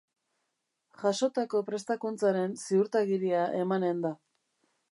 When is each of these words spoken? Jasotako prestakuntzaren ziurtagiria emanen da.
Jasotako 1.01 1.61
prestakuntzaren 1.67 2.57
ziurtagiria 2.63 3.45
emanen 3.61 4.05
da. 4.07 4.13